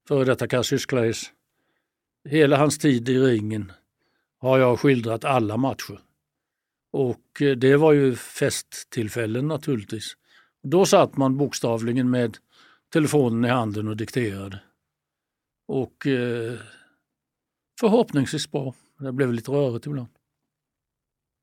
[0.09, 1.31] före detta Cassius Clays,
[2.29, 3.73] hela hans tid i ringen
[4.39, 5.99] har jag skildrat alla matcher.
[6.96, 10.16] Och eh, det var ju festtillfällen naturligtvis.
[10.62, 12.38] Då satt man bokstavligen med
[12.92, 14.61] telefonen i handen och dikterade.
[15.68, 16.59] Och eh,
[17.80, 18.74] förhoppningsvis bra.
[18.98, 20.09] Det blev lite rörigt ibland.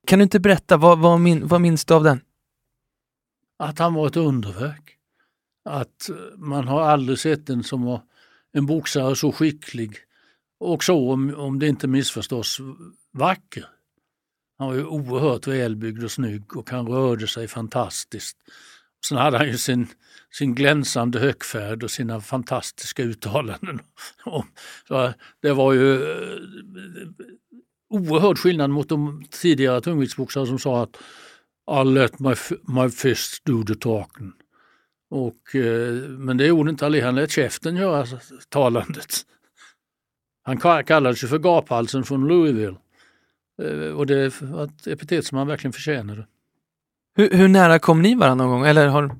[0.06, 2.20] Kan du inte berätta, vad, vad, min, vad minns du av den?
[3.58, 4.96] Att han var ett underverk.
[5.64, 8.02] Att eh, man har aldrig sett en som var
[8.52, 9.96] en boxare så skicklig
[10.58, 12.58] och så, om, om det inte missförstås,
[13.10, 13.68] vacker.
[14.58, 18.36] Han var ju oerhört välbyggd och snygg och han rörde sig fantastiskt.
[19.08, 19.88] Sen hade han ju sin,
[20.30, 23.80] sin glänsande högfärd och sina fantastiska uttalanden.
[24.88, 26.38] Så det var ju eh,
[27.90, 30.96] oerhörd skillnad mot de tidigare tungviktsboxare som sa att
[31.82, 34.32] I let my, my fist do the talking.
[35.10, 38.06] Och, eh, men det gjorde inte Ali, han lät käften göra
[38.48, 39.26] talandet.
[40.42, 42.76] Han kallades ju för gaphalsen från Louisville.
[43.62, 46.26] Eh, och det var ett epitet som han verkligen förtjänade.
[47.16, 48.68] Hur, hur nära kom ni varandra någon gång?
[48.68, 49.04] Eller har...
[49.04, 49.10] Eh,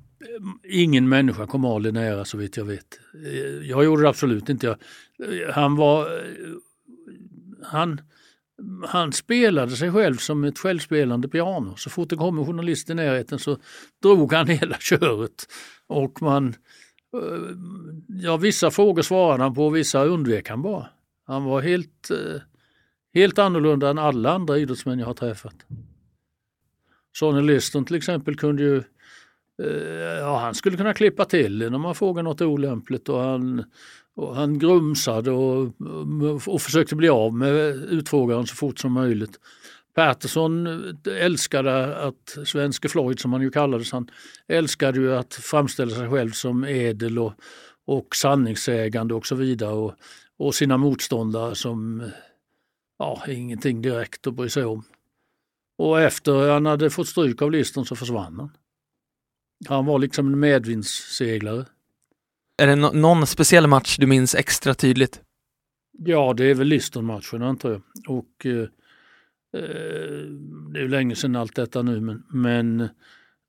[0.65, 3.01] ingen människa kom Ali nära så vitt jag vet.
[3.27, 4.67] Eh, jag gjorde det absolut inte.
[4.67, 4.79] Jag,
[5.53, 6.09] han var...
[7.65, 8.01] Han,
[8.87, 11.77] han spelade sig själv som ett självspelande piano.
[11.77, 13.57] Så fort det kom en journalist i närheten så
[14.03, 15.47] drog han hela köret.
[15.87, 16.55] Och man,
[18.09, 20.87] ja, vissa frågor svarade han på, vissa undvek han bara.
[21.27, 22.11] Han var helt
[23.15, 25.55] Helt annorlunda än alla andra idrottsmän jag har träffat.
[27.17, 28.77] Sonny Liston till exempel kunde ju
[29.63, 33.65] eh, Ja, han skulle kunna klippa till när man frågar något olämpligt och han,
[34.17, 35.73] och han grumsade och,
[36.47, 39.39] och försökte bli av med utfrågaren så fort som möjligt.
[39.95, 40.67] Patterson
[41.07, 44.11] älskade att, svenske Floyd som han ju kallades, han
[44.49, 47.33] älskade ju att framställa sig själv som ädel och,
[47.85, 49.95] och sanningssägande och så vidare och,
[50.39, 52.03] och sina motståndare som
[53.03, 54.85] ja, ingenting direkt att bry sig om.
[55.79, 58.51] Och efter han hade fått stryk av Liston så försvann han.
[59.69, 61.67] Han var liksom en medvindsseglare.
[62.63, 65.21] Är det no någon speciell match du minns extra tydligt?
[65.99, 67.83] Ja, det är väl Liston-matchen antar jag.
[68.09, 68.63] Och eh,
[69.63, 70.27] eh,
[70.73, 72.89] det är länge sedan allt detta nu, men, men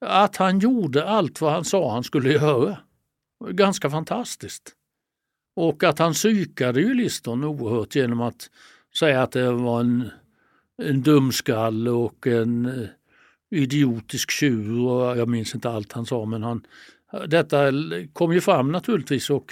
[0.05, 2.77] att han gjorde allt vad han sa han skulle göra.
[3.49, 4.75] Ganska fantastiskt.
[5.55, 8.49] Och att han psykade ju Liston oerhört genom att
[8.99, 10.10] säga att det var en,
[10.77, 12.88] en dumskalle och en eh,
[13.51, 16.65] idiotisk tjur och jag minns inte allt han sa men han,
[17.27, 17.71] detta
[18.13, 19.51] kom ju fram naturligtvis och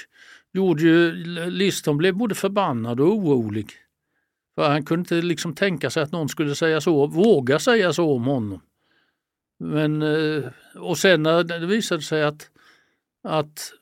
[0.54, 1.12] gjorde ju
[1.50, 3.68] Liston blev både förbannad och orolig.
[4.56, 8.16] För han kunde inte liksom tänka sig att någon skulle säga så, våga säga så
[8.16, 8.62] om honom.
[9.60, 10.44] Men, eh,
[10.76, 12.50] och sen när det visade sig att,
[13.24, 13.74] att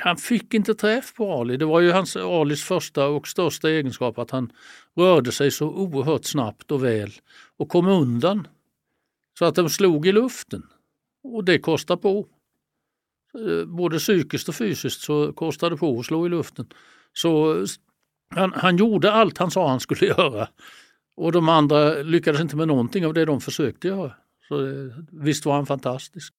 [0.00, 1.56] han fick inte träff på Ali.
[1.56, 4.52] Det var ju hans Alis första och största egenskap att han
[4.96, 7.12] rörde sig så oerhört snabbt och väl
[7.56, 8.48] och kom undan.
[9.38, 10.62] Så att de slog i luften.
[11.22, 12.26] Och det kostar på.
[13.66, 16.66] Både psykiskt och fysiskt så kostade det på att slå i luften.
[17.12, 17.64] Så
[18.28, 20.48] han, han gjorde allt han sa han skulle göra.
[21.16, 24.14] Och de andra lyckades inte med någonting av det de försökte göra.
[24.48, 26.34] Så eh, visst var han fantastisk.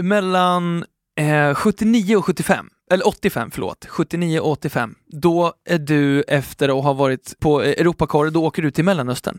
[0.00, 0.84] Mellan
[1.16, 6.84] eh, 79 och 75, eller 85 förlåt, 79 och 85, då är du efter att
[6.84, 9.38] ha varit på Europakorre, då åker du till Mellanöstern.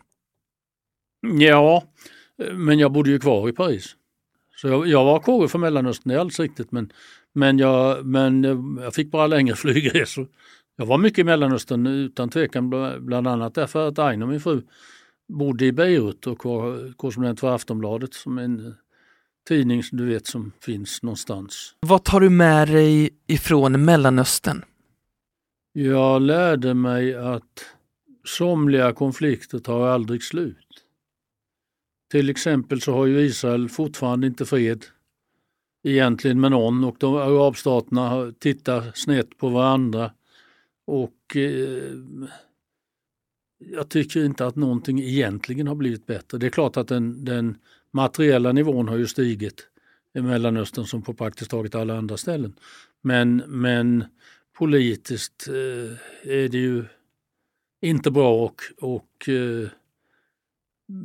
[1.39, 1.83] Ja,
[2.53, 3.95] men jag bodde ju kvar i Paris.
[4.55, 6.91] Så jag, jag var korre för Mellanöstern, det är alldeles riktigt, men,
[7.33, 10.27] men, jag, men eh, jag fick bara längre flygresor.
[10.77, 12.69] Jag var mycket i Mellanöstern utan tvekan,
[13.05, 14.61] bland annat därför att Aino, min fru,
[15.27, 18.75] bodde i Beirut och var korrespondent för Aftonbladet som en
[19.47, 21.75] tidning du vet som finns någonstans.
[21.79, 24.65] Vad tar du med dig ifrån Mellanöstern?
[25.73, 27.65] Jag lärde mig att
[28.25, 30.57] somliga konflikter tar aldrig slut.
[32.11, 34.85] Till exempel så har ju Israel fortfarande inte fred
[35.83, 40.11] egentligen med någon och de arabstaterna tittar snett på varandra.
[40.87, 41.93] Och eh,
[43.57, 46.37] jag tycker inte att någonting egentligen har blivit bättre.
[46.37, 47.57] Det är klart att den, den
[47.95, 49.67] materiella nivån har ju stigit
[50.13, 52.59] i Mellanöstern som på praktiskt taget alla andra ställen.
[53.01, 54.05] Men, men
[54.57, 56.85] politiskt eh, är det ju
[57.81, 59.69] inte bra och, och eh,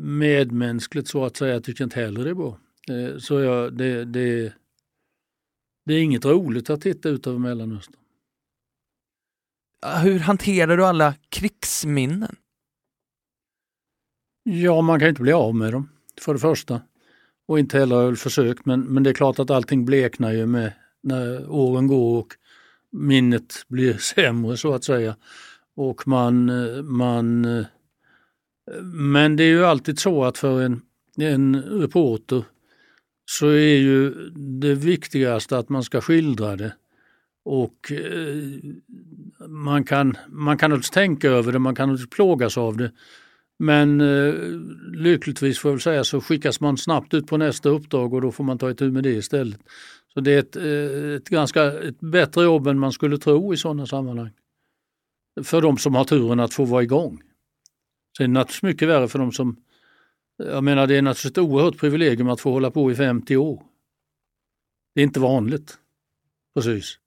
[0.03, 2.59] medmänskligt så att säga tycker jag inte heller det är bra.
[2.89, 4.53] Eh, så jag, det, det,
[5.87, 8.01] det är inget roligt att titta ut över Mellanöstern.
[10.03, 12.37] Hur hanterar du alla krigsminnen?
[14.43, 15.89] Ja, man kan inte bli av med dem,
[16.21, 16.81] för det första.
[17.49, 20.47] Och inte heller har jag försökt, men, men det är klart att allting bleknar ju
[20.47, 22.35] med när åren går och
[22.93, 25.17] minnet blir sämre så att säga.
[25.77, 26.51] Och man,
[26.85, 27.47] man
[28.83, 30.81] men det är ju alltid så att för en,
[31.17, 32.45] en reporter
[33.25, 36.75] så är ju det viktigaste att man ska skildra det.
[37.45, 42.77] Och eh, man kan, man kan naturligtvis tänka över det, man kan naturligtvis plågas av
[42.77, 42.91] det.
[43.63, 44.35] Men eh,
[44.93, 48.33] lyckligtvis får jag väl säga så skickas man snabbt ut på nästa uppdrag och då
[48.33, 49.61] får man ta itu med det istället.
[50.15, 53.57] Så det är ett, eh, ett ganska ett bättre jobb än man skulle tro i
[53.57, 54.31] sådana sammanhang.
[55.43, 57.23] För de som har turen att få vara igång.
[58.17, 59.57] Sen är det naturligtvis mycket värre för de som,
[60.37, 63.63] jag menar det är naturligtvis ett oerhört privilegium att få hålla på i 50 år.
[64.95, 65.79] Det är inte vanligt.
[66.55, 66.99] Precis.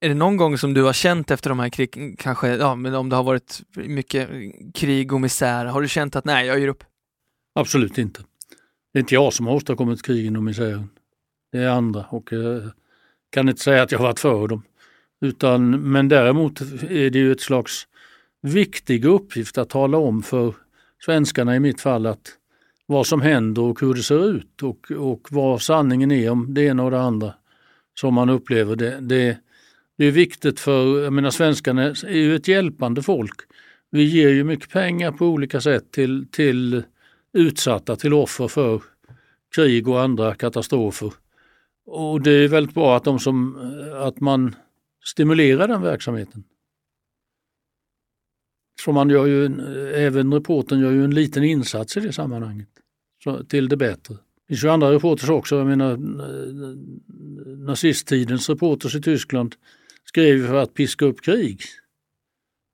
[0.00, 2.94] Är det någon gång som du har känt efter de här krigen, kanske, ja men
[2.94, 4.28] om det har varit mycket
[4.74, 6.84] krig och misär, har du känt att nej, jag ger upp?
[7.54, 8.22] Absolut inte.
[8.92, 10.88] Det är inte jag som har åstadkommit krigen och misären.
[11.52, 12.70] Det är andra och jag
[13.30, 14.62] kan inte säga att jag har varit för dem.
[15.20, 17.86] Utan, men däremot är det ju ett slags
[18.42, 20.54] viktig uppgift att tala om för
[21.04, 22.32] svenskarna i mitt fall att
[22.86, 26.62] vad som händer och hur det ser ut och, och vad sanningen är om det
[26.62, 27.34] ena och det andra
[28.00, 29.00] som man upplever det.
[29.00, 29.38] det.
[29.98, 33.40] Det är viktigt för, jag menar svenskarna är ju ett hjälpande folk.
[33.90, 36.82] Vi ger ju mycket pengar på olika sätt till, till
[37.32, 38.82] utsatta, till offer för
[39.54, 41.12] krig och andra katastrofer.
[41.86, 43.56] Och det är väldigt bra att, de som,
[43.94, 44.54] att man
[45.04, 46.44] stimulerar den verksamheten.
[48.84, 49.44] Så man gör ju,
[49.94, 52.68] även reporten gör ju en liten insats i det sammanhanget,
[53.24, 54.14] så, till det bättre.
[54.14, 55.96] Det finns ju andra reporters också, jag menar
[57.66, 59.54] nazisttidens reporters i Tyskland
[60.08, 61.60] skrev för att piska upp krig.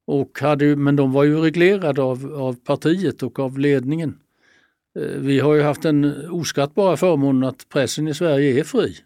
[0.06, 4.18] Och hade, men de var ju reglerade av, av partiet och av ledningen.
[4.98, 8.96] Eh, vi har ju haft den oskattbara förmånen att pressen i Sverige är fri.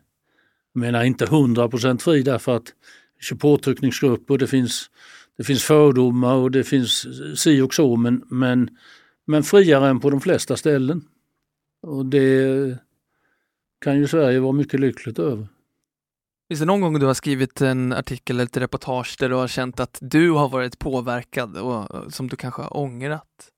[0.73, 4.91] Jag menar inte 100% fri därför att det finns påtryckningsgrupper, det finns
[5.37, 7.07] det finns fördomar och det finns
[7.41, 8.71] si och så men, men,
[9.27, 11.05] men friare än på de flesta ställen.
[11.83, 12.79] Och det
[13.81, 15.47] kan ju Sverige vara mycket lyckligt över.
[16.49, 19.49] Finns det någon gång du har skrivit en artikel eller ett reportage där du har
[19.49, 23.53] känt att du har varit påverkad och som du kanske har ångrat?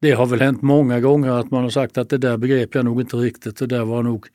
[0.00, 2.84] Det har väl hänt många gånger att man har sagt att det där begrep jag
[2.84, 4.26] nog inte riktigt, det där var nog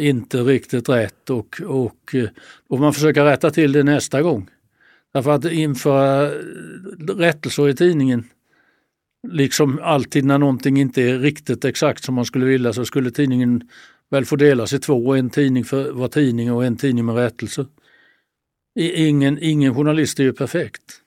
[0.00, 2.28] inte riktigt rätt och, och, eh,
[2.68, 4.50] och man försöker rätta till det nästa gång.
[5.12, 6.32] Därför att införa eh,
[7.16, 8.24] rättelser i tidningen
[9.28, 13.68] liksom alltid när någonting inte är riktigt exakt som man skulle vilja så skulle tidningen
[14.10, 17.66] väl få delas i två, en tidning för var tidning och en tidning med rättelse.
[18.78, 21.00] Ingen, ingen journalist är ju perfekt.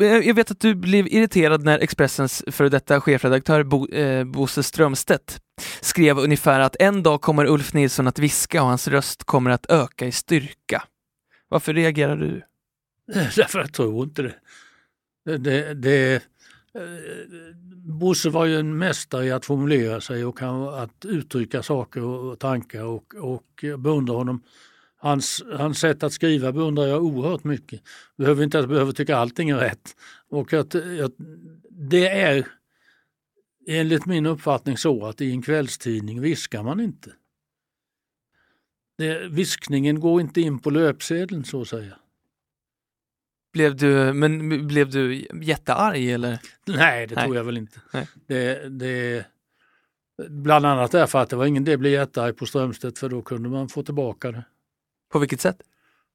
[0.00, 5.40] Jag vet att du blev irriterad när Expressens före detta chefredaktör Bo, eh, Bosse Strömstedt
[5.80, 9.70] skrev ungefär att en dag kommer Ulf Nilsson att viska och hans röst kommer att
[9.70, 10.82] öka i styrka.
[11.48, 12.42] Varför reagerar du?
[13.14, 15.38] Därför jag tror inte det.
[15.38, 16.20] det, det eh,
[17.84, 20.42] Bosse var ju en mästare i att formulera sig och
[20.82, 24.42] att uttrycka saker och tankar och, och beundrar honom
[24.98, 27.82] Hans, hans sätt att skriva beundrar jag oerhört mycket.
[28.16, 29.96] Behöver inte att behöver tycka allting är rätt.
[30.28, 31.12] Och att, att,
[31.70, 32.46] det är
[33.66, 37.12] enligt min uppfattning så att i en kvällstidning viskar man inte.
[38.98, 41.98] Det, viskningen går inte in på löpsedeln så att säga.
[43.56, 46.38] Blev du, men blev du jättearg eller?
[46.66, 47.24] Nej, det Nej.
[47.24, 47.80] tror jag väl inte.
[48.26, 49.26] Det, det,
[50.28, 53.48] bland annat därför att det var ingen att bli jättearg på Strömstedt för då kunde
[53.48, 54.44] man få tillbaka det.
[55.12, 55.62] På vilket sätt?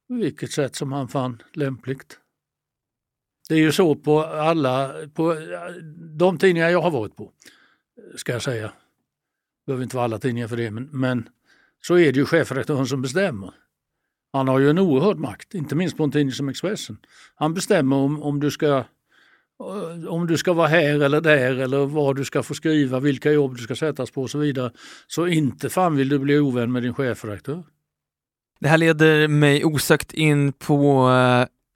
[0.08, 2.20] På vilket sätt som han fann lämpligt.
[3.50, 5.38] Det är ju så på alla, på
[6.18, 7.32] de tidningar jag har varit på,
[8.16, 8.68] ska jag säga.
[8.68, 11.30] Det behöver inte vara alla tidningar för det, men, men
[11.82, 13.54] så är det ju chefredaktören som bestämmer.
[14.34, 16.98] Han har ju en oerhörd makt, inte minst på en tidning som Expressen.
[17.36, 18.84] Han bestämmer om, om, du ska,
[20.10, 23.58] om du ska vara här eller där eller vad du ska få skriva, vilka jobb
[23.58, 24.72] du ska sättas på och så vidare.
[25.08, 27.64] Så inte fan vill du bli ovän med din chefredaktör.
[28.60, 31.10] Det här leder mig osökt in på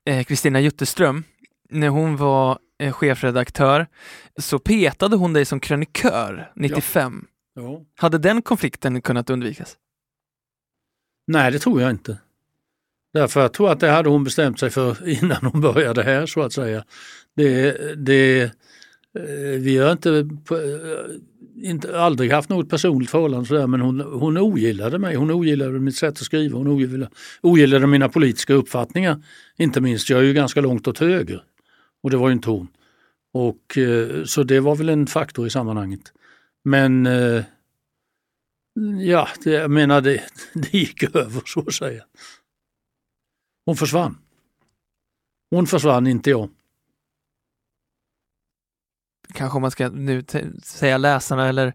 [0.05, 1.23] eh, Kristina eh, Jutterström.
[1.69, 3.87] När hon var eh, chefredaktör
[4.37, 7.27] så petade hon dig som krönikör 95.
[7.53, 7.61] Ja.
[7.61, 7.81] Ja.
[7.97, 9.77] Hade den konflikten kunnat undvikas?
[11.27, 12.17] Nej, det tror jag inte.
[13.15, 16.41] Därför jag tror att det hade hon bestämt sig för innan hon började här så
[16.41, 16.83] att säga.
[17.35, 20.09] Det, det, eh, vi har inte
[20.51, 25.15] eh, inte, aldrig haft något personligt förhållande sådär, men hon, hon ogillade mig.
[25.15, 26.57] Hon ogillade mitt sätt att skriva.
[26.57, 27.09] Hon ogillade,
[27.41, 29.23] ogillade mina politiska uppfattningar.
[29.57, 31.43] Inte minst, jag är ju ganska långt åt höger.
[32.03, 32.67] Och det var ju inte hon.
[33.33, 36.01] Och, eh, så det var väl en faktor i sammanhanget.
[36.63, 37.05] Men
[38.99, 40.21] ja, det, jag menar det,
[40.53, 42.03] det gick över så att säga.
[43.65, 44.17] Hon försvann.
[45.49, 46.49] Hon försvann, inte jag
[49.33, 50.23] kanske man ska nu
[50.63, 51.73] säga läsarna eller,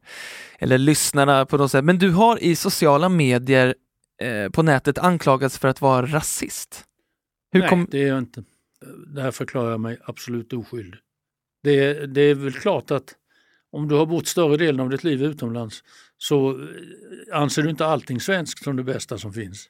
[0.58, 3.74] eller lyssnarna på något sätt, men du har i sociala medier
[4.22, 6.84] eh, på nätet anklagats för att vara rasist.
[7.52, 7.86] Hur Nej, kom...
[7.90, 8.44] det är jag inte.
[9.14, 11.00] Det här förklarar jag mig absolut oskyldig.
[11.62, 13.14] Det, det är väl klart att
[13.72, 15.82] om du har bott större delen av ditt liv utomlands
[16.18, 16.66] så eh,
[17.32, 19.68] anser du inte allting svenskt som det bästa som finns.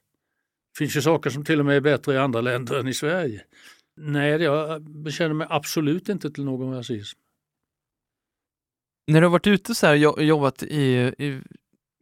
[0.73, 2.95] Det finns ju saker som till och med är bättre i andra länder än i
[2.95, 3.43] Sverige.
[3.97, 7.19] Nej, jag bekänner mig absolut inte till någon rasism.
[9.07, 11.41] När du har varit ute så här och jobbat i, i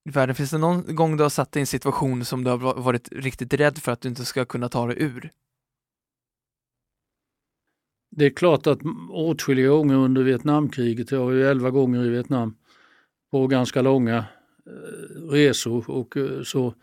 [0.04, 2.58] världen, finns det någon gång du har satt dig i en situation som du har
[2.58, 5.32] varit riktigt rädd för att du inte ska kunna ta dig ur?
[8.10, 12.56] Det är klart att åtskilliga gånger under Vietnamkriget, jag var ju elva gånger i Vietnam,
[13.30, 14.16] på ganska långa
[14.66, 16.74] eh, resor och eh, så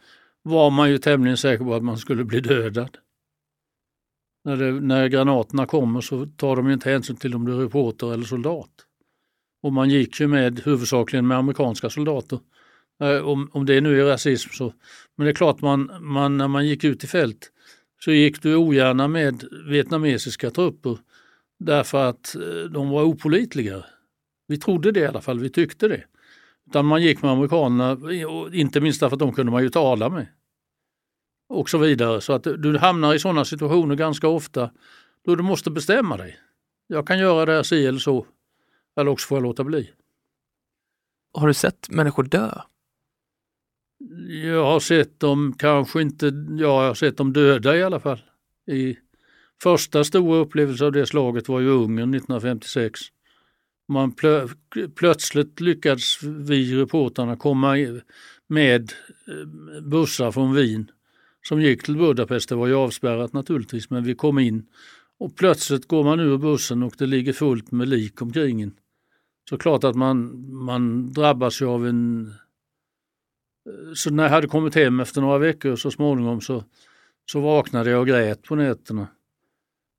[0.45, 2.97] var man ju tämligen säker på att man skulle bli dödad.
[4.43, 8.13] När, det, när granaterna kommer så tar de inte hänsyn till om du är reporter
[8.13, 8.69] eller soldat.
[9.63, 12.39] Och man gick ju med huvudsakligen med amerikanska soldater.
[13.01, 14.73] Eh, om, om det nu är rasism så.
[15.15, 17.51] Men det är klart man, man när man gick ut i fält
[17.99, 20.97] så gick du ogärna med vietnamesiska trupper
[21.59, 23.85] därför att eh, de var opolitliga.
[24.47, 26.03] Vi trodde det i alla fall, vi tyckte det.
[26.75, 27.97] Utan man gick med amerikanerna,
[28.53, 30.27] inte minst därför att de kunde man ju tala med.
[31.49, 32.21] Och så vidare.
[32.21, 34.71] Så att du hamnar i sådana situationer ganska ofta
[35.25, 36.39] då du måste bestämma dig.
[36.87, 38.25] Jag kan göra det här si eller så.
[38.95, 39.91] Eller också får jag låta bli.
[41.33, 42.61] Har du sett människor dö?
[44.43, 48.21] Jag har sett dem, kanske inte, ja, jag har sett dem döda i alla fall.
[48.67, 48.97] I
[49.63, 52.99] första stora upplevelse av det slaget var ju Ungern 1956.
[53.87, 54.47] Man plö,
[54.95, 57.75] plötsligt lyckades vi reportrarna komma
[58.47, 58.91] med
[59.27, 60.91] eh, bussar från Wien
[61.47, 62.49] som gick till Budapest.
[62.49, 64.65] Det var ju avspärrat naturligtvis, men vi kom in
[65.19, 68.73] och plötsligt går man ur bussen och det ligger fullt med lik omkring en
[69.49, 72.27] så klart att man, man drabbas ju av en...
[73.69, 76.63] Eh, så när jag hade kommit hem efter några veckor så småningom så,
[77.31, 79.07] så vaknade jag och grät på nätterna.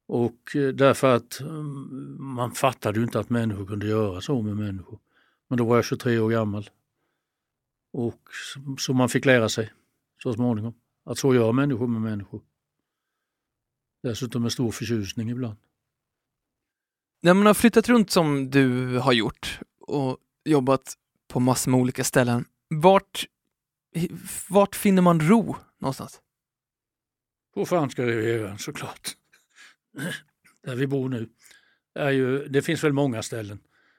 [0.07, 4.57] Och eh, därför att mm, man fattade ju inte att människor kunde göra så med
[4.57, 4.99] människor.
[5.49, 6.71] Men då var jag 23 år gammal.
[7.93, 8.21] Och
[8.79, 9.73] så man fick lära sig
[10.23, 12.43] så småningom att så gör människor med människor.
[14.03, 15.57] Dessutom med stor förtjusning ibland.
[17.23, 20.95] När man har flyttat runt som du har gjort och jobbat
[21.29, 23.27] på massor med olika ställen, vart,
[24.49, 26.21] vart finner man ro någonstans?
[27.55, 29.17] På franska rivieran såklart.
[30.65, 31.29] Där vi bor nu.
[31.95, 33.59] Är ju, det finns väl många ställen.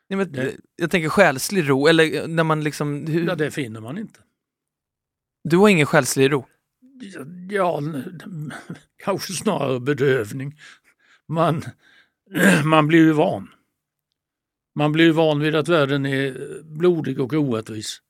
[0.10, 3.06] Nej, men, Det- Jag tänker själslig ro, eller när man liksom...
[3.08, 4.20] Hur, Ja, det finner man inte.
[5.43, 6.45] Du har ingen själslig ro?
[7.50, 7.82] Ja,
[9.04, 10.60] kanske snarare bedövning.
[11.28, 11.64] Man,
[12.66, 13.50] man blir ju van.
[14.76, 18.02] Man blir ju van vid att världen är blodig och orättvis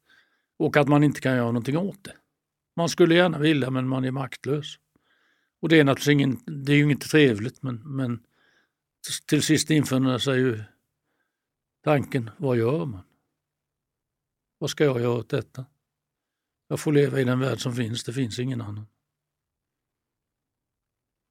[0.60, 2.14] och att man inte kan göra någonting åt det.
[2.76, 4.76] Man skulle gärna vilja men man är maktlös.
[5.60, 8.24] Och det är naturligtvis ingen, det är ju inte trevligt men, men
[9.26, 10.64] till sist infinner sig ju
[11.84, 13.04] tanken, vad gör man?
[14.58, 15.66] Vad ska jag göra åt detta?
[16.68, 18.88] Jag får leva i den värld som finns, det finns ingen annan.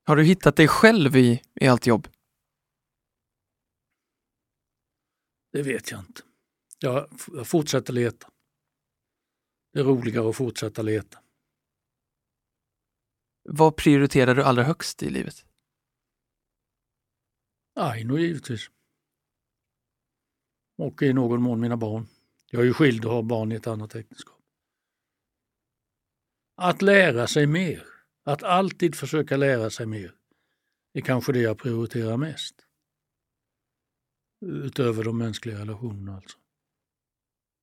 [0.04, 2.08] Har du hittat dig själv i, i allt jobb?
[5.52, 6.22] Det vet jag inte.
[6.78, 8.30] Jag, jag fortsätter leta.
[9.72, 11.18] Det är roligare att fortsätta leta.
[13.48, 15.44] Vad prioriterar du allra högst i livet?
[17.74, 18.70] Aino givetvis.
[20.78, 22.06] Och i någon mån mina barn.
[22.50, 24.40] Jag är ju skild och har barn i ett annat äktenskap.
[26.56, 27.84] Att lära sig mer,
[28.24, 30.14] att alltid försöka lära sig mer,
[30.92, 32.54] är kanske det jag prioriterar mest.
[34.46, 36.38] Utöver de mänskliga relationerna alltså.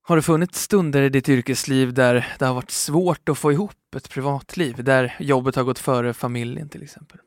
[0.05, 3.95] Har det funnits stunder i ditt yrkesliv där det har varit svårt att få ihop
[3.95, 7.19] ett privatliv, där jobbet har gått före familjen till exempel?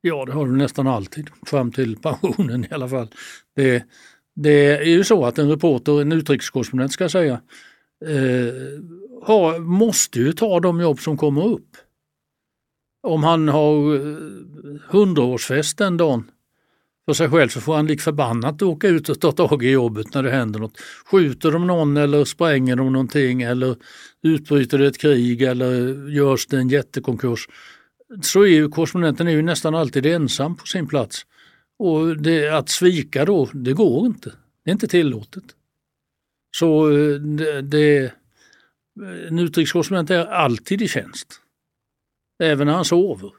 [0.00, 3.08] Ja, det har du nästan alltid, fram till pensionen i alla fall.
[3.56, 3.84] Det,
[4.34, 7.40] det är ju så att en reporter, en utrikeskorrespondent ska jag säga,
[8.04, 8.54] eh,
[9.22, 11.76] har, måste ju ta de jobb som kommer upp.
[13.02, 14.16] Om han har eh,
[14.88, 16.30] hundraårsfest den dagen
[17.06, 20.14] för sig själv så får han lik förbannat åka ut och ta tag i jobbet
[20.14, 20.80] när det händer något.
[21.10, 23.76] Skjuter de någon eller spränger de någonting eller
[24.22, 27.48] utbryter det ett krig eller görs det en jättekonkurs
[28.20, 31.26] så är ju korrespondenten är ju nästan alltid ensam på sin plats.
[31.78, 34.32] Och det, att svika då, det går inte.
[34.64, 35.44] Det är inte tillåtet.
[36.56, 38.14] Så eh, det, det,
[39.28, 41.40] en utrikeskorrespondent är alltid i tjänst.
[42.42, 43.32] Även när han sover.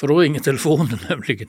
[0.00, 1.48] För då ringer telefonen nämligen.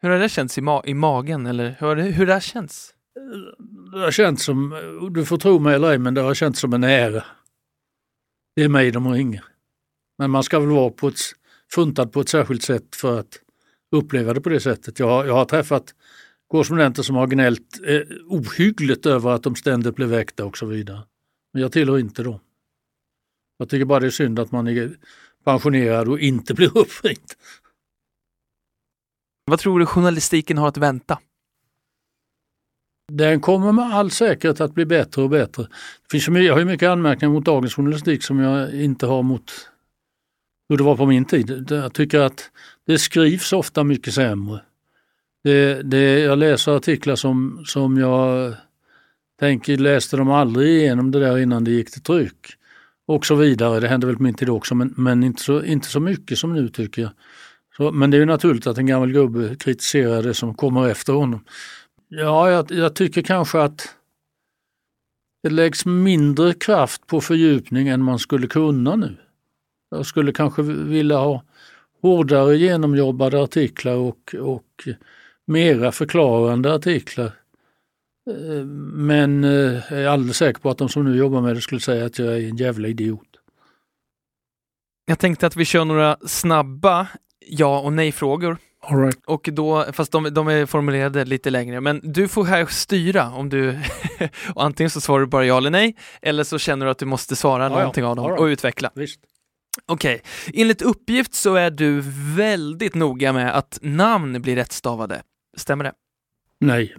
[0.00, 2.94] Hur har det känts i, ma- i magen, eller hur hur det har känts?
[3.92, 4.70] Det har känts som,
[5.14, 7.24] du får tro mig eller ej, men det har känts som en ära.
[8.56, 9.44] Det är mig de ringer.
[10.18, 11.18] Men man ska väl vara på ett,
[11.74, 13.38] funtad på ett särskilt sätt för att
[13.96, 14.98] uppleva det på det sättet.
[14.98, 15.94] Jag, har- jag har träffat
[16.48, 21.02] korrespondenter som har gnällt eh, ohyggligt över att de ständigt blir väckta och så vidare.
[21.52, 22.40] Men jag tillhör inte dem.
[23.58, 24.96] Jag tycker bara det är synd att man är
[25.44, 27.30] pensionerad och inte blir uppringd.
[29.50, 31.18] Vad tror du journalistiken har att vänta?
[33.12, 35.62] Den kommer med all säkerhet att bli bättre och bättre.
[35.62, 39.52] Det finns jag har ju mycket anmärkningar mot dagens journalistik som jag inte har mot
[40.68, 41.66] hur det var på min tid.
[41.70, 42.50] Jag tycker att
[42.86, 44.60] det skrivs ofta mycket sämre.
[45.44, 48.54] Det, det, jag läser artiklar som, som jag
[49.40, 52.46] tänker, läste de aldrig igenom det där innan det gick till tryck?
[53.06, 53.80] Och så vidare.
[53.80, 56.54] Det hände väl på min tid också men, men inte, så, inte så mycket som
[56.54, 57.10] nu tycker jag.
[57.80, 61.12] Så, men det är ju naturligt att en gammal gubbe kritiserar det som kommer efter
[61.12, 61.44] honom.
[62.08, 63.94] Ja, jag, jag tycker kanske att
[65.42, 69.16] det läggs mindre kraft på fördjupning än man skulle kunna nu.
[69.90, 71.42] Jag skulle kanske vilja ha
[72.02, 74.88] hårdare genomjobbade artiklar och, och
[75.46, 77.32] mera förklarande artiklar.
[78.30, 78.64] Eh,
[78.94, 79.50] men eh,
[79.90, 82.18] jag är alldeles säker på att de som nu jobbar med det skulle säga att
[82.18, 83.36] jag är en jävla idiot.
[85.06, 87.08] Jag tänkte att vi kör några snabba
[87.46, 88.58] ja och nej-frågor.
[88.90, 89.18] Right.
[89.26, 93.48] Och då, fast de, de är formulerade lite längre, men du får här styra om
[93.48, 93.78] du,
[94.54, 97.06] och antingen så svarar du bara ja eller nej, eller så känner du att du
[97.06, 97.68] måste svara ja.
[97.68, 98.40] någonting av dem right.
[98.40, 98.90] och utveckla.
[98.94, 99.20] Visst.
[99.86, 100.22] Okej,
[100.54, 102.02] enligt uppgift så är du
[102.36, 105.22] väldigt noga med att namn blir rättstavade.
[105.56, 105.92] Stämmer det?
[106.58, 106.94] Nej.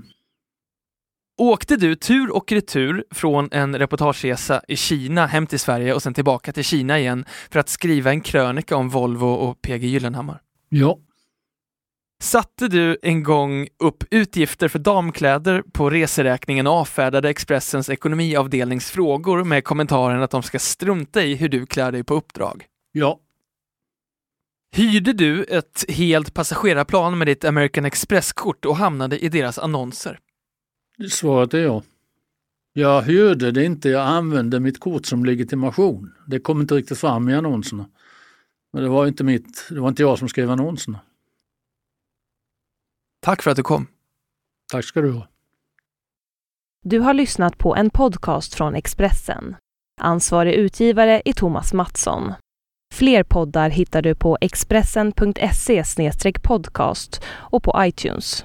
[1.38, 6.14] Åkte du tur och retur från en reportageresa i Kina hem till Sverige och sen
[6.14, 10.42] tillbaka till Kina igen för att skriva en krönika om Volvo och PG Gyllenhammar?
[10.70, 11.00] Ja.
[12.22, 19.64] Satte du en gång upp utgifter för damkläder på reseräkningen och avfärdade Expressens ekonomiavdelningsfrågor med
[19.64, 22.66] kommentaren att de ska strunta i hur du klär dig på uppdrag?
[22.92, 23.20] Ja.
[24.76, 30.20] Hyrde du ett helt passagerarplan med ditt American Express-kort och hamnade i deras annonser?
[31.10, 31.84] Svaret är ja.
[32.74, 36.14] Jag hyrde det inte, jag använde mitt kort som legitimation.
[36.28, 37.86] Det kom inte riktigt fram i annonserna.
[38.74, 41.00] Men det var inte, mitt, det var inte jag som skrev annonserna.
[43.22, 43.88] Tack för att du kom.
[44.72, 45.28] Tack ska du ha.
[46.84, 49.56] Du har lyssnat på en podcast från Expressen.
[50.02, 52.34] Ansvarig utgivare är Thomas Mattsson.
[52.94, 55.84] Fler poddar hittar du på expressen.se
[56.44, 58.36] podcast och på iTunes.